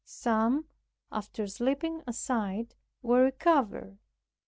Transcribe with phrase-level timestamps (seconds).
[0.03, 0.65] Some,
[1.11, 3.99] after slipping aside, were recovered.